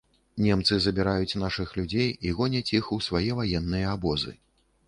[0.43, 4.39] Немцы забіраюць нашых людзей і гоняць іх у свае ваенныя абозы.